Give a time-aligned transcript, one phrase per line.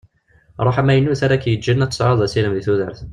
[0.65, 2.99] Rruḥ amaynut ara k-yeǧǧen ad tesɛuḍ asirem deg tudert.